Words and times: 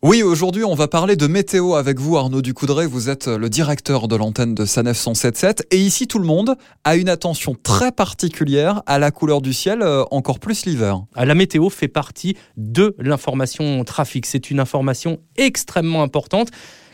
Oui, 0.00 0.22
aujourd'hui, 0.22 0.62
on 0.62 0.76
va 0.76 0.86
parler 0.86 1.16
de 1.16 1.26
météo 1.26 1.74
avec 1.74 1.98
vous, 1.98 2.16
Arnaud 2.16 2.40
Ducoudray. 2.40 2.86
Vous 2.86 3.10
êtes 3.10 3.26
le 3.26 3.50
directeur 3.50 4.06
de 4.06 4.14
l'antenne 4.14 4.54
de 4.54 4.64
Sanef 4.64 4.96
177. 4.96 5.66
Et 5.72 5.78
ici, 5.78 6.06
tout 6.06 6.20
le 6.20 6.24
monde 6.24 6.54
a 6.84 6.94
une 6.94 7.08
attention 7.08 7.56
très 7.60 7.90
particulière 7.90 8.80
à 8.86 9.00
la 9.00 9.10
couleur 9.10 9.42
du 9.42 9.52
ciel, 9.52 9.82
euh, 9.82 10.04
encore 10.12 10.38
plus 10.38 10.66
l'hiver. 10.66 11.02
Ah, 11.16 11.24
la 11.24 11.34
météo 11.34 11.68
fait 11.68 11.88
partie 11.88 12.36
de 12.56 12.94
l'information 13.00 13.82
trafic. 13.82 14.26
C'est 14.26 14.52
une 14.52 14.60
information 14.60 15.18
extrêmement 15.36 16.04
importante 16.04 16.50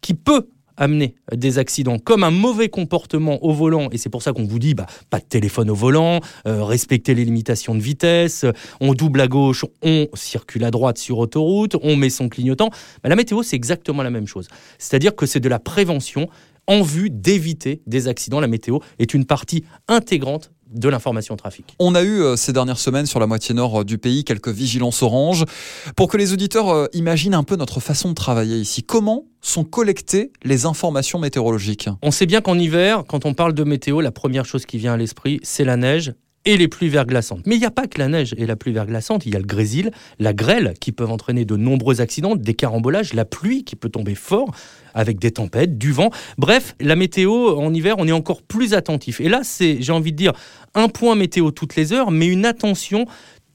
qui 0.00 0.14
peut 0.14 0.48
amener 0.76 1.14
des 1.34 1.58
accidents, 1.58 1.98
comme 1.98 2.24
un 2.24 2.30
mauvais 2.30 2.68
comportement 2.68 3.42
au 3.44 3.52
volant, 3.52 3.88
et 3.92 3.98
c'est 3.98 4.10
pour 4.10 4.22
ça 4.22 4.32
qu'on 4.32 4.44
vous 4.44 4.58
dit 4.58 4.74
bah, 4.74 4.86
pas 5.10 5.18
de 5.18 5.24
téléphone 5.24 5.70
au 5.70 5.74
volant, 5.74 6.20
euh, 6.46 6.64
respecter 6.64 7.14
les 7.14 7.24
limitations 7.24 7.74
de 7.74 7.80
vitesse, 7.80 8.44
on 8.80 8.94
double 8.94 9.20
à 9.20 9.28
gauche, 9.28 9.64
on 9.82 10.06
circule 10.14 10.64
à 10.64 10.70
droite 10.70 10.98
sur 10.98 11.18
autoroute, 11.18 11.76
on 11.82 11.96
met 11.96 12.10
son 12.10 12.28
clignotant. 12.28 12.70
Bah, 13.02 13.08
la 13.08 13.16
météo, 13.16 13.42
c'est 13.42 13.56
exactement 13.56 14.02
la 14.02 14.10
même 14.10 14.26
chose. 14.26 14.48
C'est-à-dire 14.78 15.14
que 15.14 15.26
c'est 15.26 15.40
de 15.40 15.48
la 15.48 15.58
prévention 15.58 16.28
en 16.66 16.82
vue 16.82 17.10
d'éviter 17.10 17.82
des 17.86 18.08
accidents. 18.08 18.40
La 18.40 18.48
météo 18.48 18.78
est 18.98 19.14
une 19.14 19.24
partie 19.24 19.64
intégrante 19.88 20.50
de 20.70 20.88
l'information 20.88 21.36
trafic. 21.36 21.74
On 21.78 21.94
a 21.94 22.02
eu 22.02 22.22
euh, 22.22 22.36
ces 22.36 22.52
dernières 22.52 22.78
semaines 22.78 23.06
sur 23.06 23.20
la 23.20 23.26
moitié 23.26 23.54
nord 23.54 23.80
euh, 23.80 23.84
du 23.84 23.98
pays 23.98 24.24
quelques 24.24 24.48
vigilances 24.48 25.02
orange. 25.02 25.44
Pour 25.96 26.08
que 26.08 26.16
les 26.16 26.32
auditeurs 26.32 26.68
euh, 26.70 26.86
imaginent 26.92 27.34
un 27.34 27.44
peu 27.44 27.56
notre 27.56 27.80
façon 27.80 28.10
de 28.10 28.14
travailler 28.14 28.56
ici, 28.56 28.82
comment 28.82 29.24
sont 29.40 29.64
collectées 29.64 30.32
les 30.42 30.66
informations 30.66 31.18
météorologiques? 31.18 31.88
On 32.02 32.10
sait 32.10 32.26
bien 32.26 32.40
qu'en 32.40 32.58
hiver, 32.58 33.04
quand 33.06 33.24
on 33.26 33.34
parle 33.34 33.54
de 33.54 33.64
météo, 33.64 34.00
la 34.00 34.12
première 34.12 34.44
chose 34.44 34.66
qui 34.66 34.78
vient 34.78 34.94
à 34.94 34.96
l'esprit, 34.96 35.40
c'est 35.42 35.64
la 35.64 35.76
neige 35.76 36.14
et 36.46 36.56
les 36.56 36.68
pluies 36.68 36.88
verglaçantes. 36.88 37.42
Mais 37.44 37.56
il 37.56 37.58
n'y 37.58 37.66
a 37.66 37.70
pas 37.70 37.86
que 37.86 37.98
la 37.98 38.08
neige 38.08 38.34
et 38.38 38.46
la 38.46 38.56
pluie 38.56 38.72
verglaçante, 38.72 39.26
il 39.26 39.32
y 39.32 39.36
a 39.36 39.38
le 39.38 39.44
grésil, 39.44 39.90
la 40.18 40.32
grêle 40.32 40.74
qui 40.80 40.92
peuvent 40.92 41.10
entraîner 41.10 41.44
de 41.44 41.56
nombreux 41.56 42.00
accidents, 42.00 42.36
des 42.36 42.54
carambolages, 42.54 43.12
la 43.12 43.24
pluie 43.24 43.64
qui 43.64 43.76
peut 43.76 43.90
tomber 43.90 44.14
fort 44.14 44.54
avec 44.94 45.18
des 45.18 45.32
tempêtes, 45.32 45.76
du 45.76 45.92
vent. 45.92 46.10
Bref, 46.38 46.74
la 46.80 46.96
météo 46.96 47.56
en 47.58 47.74
hiver, 47.74 47.96
on 47.98 48.08
est 48.08 48.12
encore 48.12 48.42
plus 48.42 48.72
attentif. 48.72 49.20
Et 49.20 49.28
là, 49.28 49.40
c'est, 49.42 49.82
j'ai 49.82 49.92
envie 49.92 50.12
de 50.12 50.16
dire, 50.16 50.32
un 50.74 50.88
point 50.88 51.14
météo 51.14 51.50
toutes 51.50 51.76
les 51.76 51.92
heures, 51.92 52.10
mais 52.10 52.26
une 52.26 52.46
attention 52.46 53.06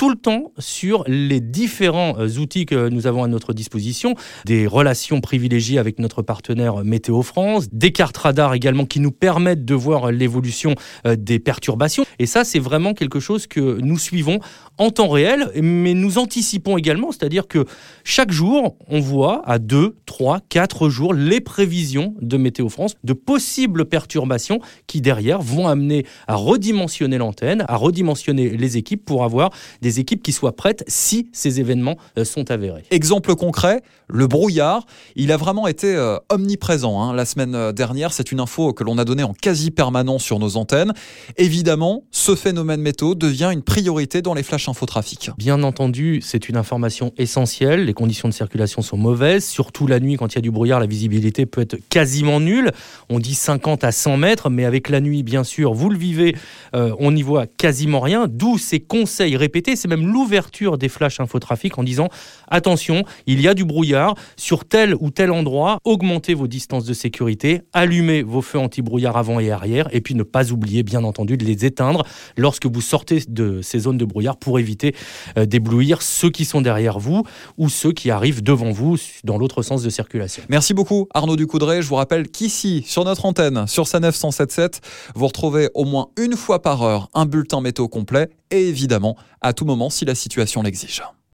tout 0.00 0.08
le 0.08 0.16
temps 0.16 0.54
sur 0.58 1.04
les 1.08 1.40
différents 1.42 2.18
euh, 2.18 2.38
outils 2.38 2.64
que 2.64 2.88
nous 2.88 3.06
avons 3.06 3.22
à 3.22 3.28
notre 3.28 3.52
disposition, 3.52 4.14
des 4.46 4.66
relations 4.66 5.20
privilégiées 5.20 5.78
avec 5.78 5.98
notre 5.98 6.22
partenaire 6.22 6.84
Météo 6.84 7.20
France, 7.20 7.68
des 7.70 7.92
cartes 7.92 8.16
radar 8.16 8.54
également 8.54 8.86
qui 8.86 8.98
nous 8.98 9.10
permettent 9.10 9.66
de 9.66 9.74
voir 9.74 10.10
l'évolution 10.10 10.74
euh, 11.06 11.16
des 11.16 11.38
perturbations. 11.38 12.06
Et 12.18 12.24
ça, 12.24 12.44
c'est 12.44 12.58
vraiment 12.58 12.94
quelque 12.94 13.20
chose 13.20 13.46
que 13.46 13.78
nous 13.82 13.98
suivons 13.98 14.40
en 14.78 14.88
temps 14.90 15.10
réel, 15.10 15.50
mais 15.62 15.92
nous 15.92 16.16
anticipons 16.16 16.78
également, 16.78 17.12
c'est-à-dire 17.12 17.46
que 17.46 17.66
chaque 18.02 18.32
jour, 18.32 18.78
on 18.88 19.00
voit 19.00 19.42
à 19.44 19.58
2, 19.58 19.96
3, 20.06 20.40
4 20.48 20.88
jours 20.88 21.12
les 21.12 21.42
prévisions 21.42 22.14
de 22.22 22.38
Météo 22.38 22.70
France 22.70 22.94
de 23.04 23.12
possibles 23.12 23.84
perturbations 23.84 24.60
qui 24.86 25.02
derrière 25.02 25.42
vont 25.42 25.68
amener 25.68 26.06
à 26.26 26.36
redimensionner 26.36 27.18
l'antenne, 27.18 27.66
à 27.68 27.76
redimensionner 27.76 28.48
les 28.56 28.78
équipes 28.78 29.04
pour 29.04 29.24
avoir 29.24 29.50
des 29.82 29.89
équipes 29.98 30.22
qui 30.22 30.32
soient 30.32 30.54
prêtes 30.54 30.84
si 30.86 31.28
ces 31.32 31.60
événements 31.60 31.96
euh, 32.18 32.24
sont 32.24 32.50
avérés. 32.50 32.84
Exemple 32.90 33.34
concret, 33.34 33.82
le 34.08 34.26
brouillard, 34.26 34.86
il 35.16 35.32
a 35.32 35.36
vraiment 35.36 35.66
été 35.66 35.94
euh, 35.94 36.18
omniprésent 36.28 37.02
hein. 37.02 37.14
la 37.14 37.24
semaine 37.24 37.54
euh, 37.54 37.72
dernière. 37.72 38.12
C'est 38.12 38.32
une 38.32 38.40
info 38.40 38.72
que 38.72 38.84
l'on 38.84 38.98
a 38.98 39.04
donnée 39.04 39.22
en 39.22 39.34
quasi 39.34 39.70
permanence 39.70 40.22
sur 40.22 40.38
nos 40.38 40.56
antennes. 40.56 40.92
Évidemment, 41.36 42.04
ce 42.10 42.34
phénomène 42.34 42.80
météo 42.80 43.14
devient 43.14 43.50
une 43.52 43.62
priorité 43.62 44.22
dans 44.22 44.34
les 44.34 44.42
flashs 44.42 44.68
infotrafic. 44.68 45.30
Bien 45.38 45.62
entendu, 45.62 46.20
c'est 46.22 46.48
une 46.48 46.56
information 46.56 47.12
essentielle. 47.18 47.84
Les 47.84 47.94
conditions 47.94 48.28
de 48.28 48.34
circulation 48.34 48.82
sont 48.82 48.96
mauvaises, 48.96 49.44
surtout 49.44 49.86
la 49.86 50.00
nuit 50.00 50.16
quand 50.16 50.32
il 50.32 50.36
y 50.36 50.38
a 50.38 50.42
du 50.42 50.50
brouillard, 50.50 50.80
la 50.80 50.86
visibilité 50.86 51.46
peut 51.46 51.62
être 51.62 51.76
quasiment 51.88 52.40
nulle. 52.40 52.72
On 53.08 53.18
dit 53.18 53.34
50 53.34 53.84
à 53.84 53.92
100 53.92 54.16
mètres, 54.16 54.50
mais 54.50 54.64
avec 54.64 54.88
la 54.88 55.00
nuit, 55.00 55.22
bien 55.22 55.44
sûr, 55.44 55.72
vous 55.72 55.90
le 55.90 55.98
vivez, 55.98 56.36
on 56.72 57.12
n'y 57.12 57.22
voit 57.22 57.46
quasiment 57.46 58.00
rien. 58.00 58.26
D'où 58.28 58.58
ces 58.58 58.80
conseils 58.80 59.36
répétés 59.36 59.76
c'est 59.80 59.88
même 59.88 60.06
l'ouverture 60.06 60.78
des 60.78 60.88
flashs 60.88 61.20
infotrafic 61.20 61.78
en 61.78 61.82
disant 61.82 62.08
attention, 62.48 63.04
il 63.26 63.40
y 63.40 63.48
a 63.48 63.54
du 63.54 63.64
brouillard 63.64 64.14
sur 64.36 64.64
tel 64.64 64.94
ou 65.00 65.10
tel 65.10 65.30
endroit, 65.30 65.78
augmentez 65.84 66.34
vos 66.34 66.46
distances 66.46 66.84
de 66.84 66.94
sécurité, 66.94 67.62
allumez 67.72 68.22
vos 68.22 68.42
feux 68.42 68.58
anti-brouillard 68.58 69.16
avant 69.16 69.40
et 69.40 69.50
arrière, 69.50 69.88
et 69.92 70.00
puis 70.00 70.14
ne 70.14 70.22
pas 70.22 70.52
oublier, 70.52 70.82
bien 70.82 71.04
entendu, 71.04 71.36
de 71.36 71.44
les 71.44 71.64
éteindre 71.64 72.04
lorsque 72.36 72.66
vous 72.66 72.80
sortez 72.80 73.22
de 73.28 73.62
ces 73.62 73.80
zones 73.80 73.98
de 73.98 74.04
brouillard 74.04 74.36
pour 74.36 74.58
éviter 74.58 74.94
euh, 75.36 75.46
d'éblouir 75.46 76.02
ceux 76.02 76.30
qui 76.30 76.44
sont 76.44 76.60
derrière 76.60 76.98
vous 76.98 77.24
ou 77.58 77.68
ceux 77.68 77.92
qui 77.92 78.10
arrivent 78.10 78.42
devant 78.42 78.70
vous 78.70 78.96
dans 79.24 79.38
l'autre 79.38 79.62
sens 79.62 79.82
de 79.82 79.90
circulation. 79.90 80.42
Merci 80.48 80.74
beaucoup 80.74 81.08
Arnaud 81.14 81.36
Ducoudray. 81.36 81.82
Je 81.82 81.88
vous 81.88 81.94
rappelle 81.94 82.28
qu'ici, 82.28 82.84
sur 82.86 83.04
notre 83.04 83.24
antenne, 83.24 83.66
sur 83.66 83.86
sa 83.86 84.00
977, 84.00 84.80
vous 85.14 85.26
retrouvez 85.26 85.68
au 85.74 85.84
moins 85.84 86.08
une 86.18 86.36
fois 86.36 86.62
par 86.62 86.82
heure 86.82 87.08
un 87.14 87.26
bulletin 87.26 87.60
météo 87.60 87.88
complet 87.88 88.30
et 88.50 88.68
évidemment 88.68 89.16
à 89.40 89.52
tout 89.52 89.64
moment 89.64 89.90
si 89.90 90.04
la 90.04 90.14
situation 90.14 90.62
l'exige. 90.62 91.02